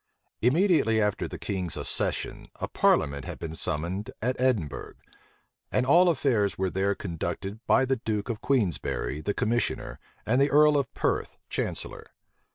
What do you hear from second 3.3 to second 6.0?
been summoned at Edinburgh; and